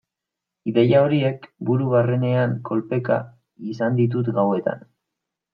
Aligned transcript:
Ideia 0.71 1.01
horiek 1.07 1.45
buru 1.69 1.91
barrenean 1.91 2.57
kolpeka 2.71 3.21
izan 3.75 4.01
ditut 4.03 4.33
gauetan. 4.39 4.85